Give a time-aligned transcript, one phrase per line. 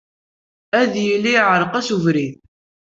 [0.79, 2.35] Ad yili iɛreq-as ubrid.